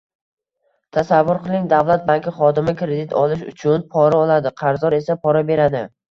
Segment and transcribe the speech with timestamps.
[0.95, 5.87] Tasavvur qiling, davlat banki xodimi kredit olish uchun pora oladi, qarzdor esa pora beradi